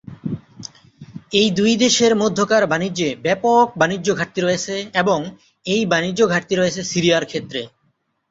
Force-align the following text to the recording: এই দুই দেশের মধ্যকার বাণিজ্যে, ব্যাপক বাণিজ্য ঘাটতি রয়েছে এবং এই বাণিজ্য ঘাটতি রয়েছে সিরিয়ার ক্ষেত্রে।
এই 1.33 1.47
দুই 1.51 1.73
দেশের 1.75 2.13
মধ্যকার 2.15 2.63
বাণিজ্যে, 2.67 3.09
ব্যাপক 3.23 3.65
বাণিজ্য 3.77 4.07
ঘাটতি 4.15 4.39
রয়েছে 4.41 4.73
এবং 4.93 5.19
এই 5.65 5.81
বাণিজ্য 5.85 6.21
ঘাটতি 6.27 6.53
রয়েছে 6.55 6.81
সিরিয়ার 6.83 7.23
ক্ষেত্রে। 7.25 7.61